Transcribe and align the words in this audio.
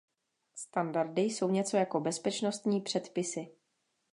Standardy 0.55 1.21
jsou 1.21 1.49
něco 1.49 1.77
jako 1.77 1.99
bezpečnostní 1.99 2.81
předpisy. 2.81 3.51